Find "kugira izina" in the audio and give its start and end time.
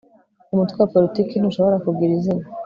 1.85-2.43